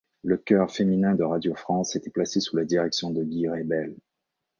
[0.23, 3.95] Le Chœur féminin de Radio-France était placé sous la direction de Guy Reibel.